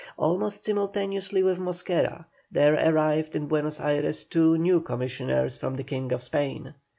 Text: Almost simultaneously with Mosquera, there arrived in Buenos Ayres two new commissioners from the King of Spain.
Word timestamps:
Almost 0.17 0.63
simultaneously 0.63 1.43
with 1.43 1.59
Mosquera, 1.59 2.25
there 2.49 2.73
arrived 2.73 3.35
in 3.35 3.45
Buenos 3.45 3.79
Ayres 3.79 4.23
two 4.25 4.57
new 4.57 4.81
commissioners 4.81 5.57
from 5.57 5.75
the 5.75 5.83
King 5.83 6.11
of 6.11 6.23
Spain. 6.23 6.73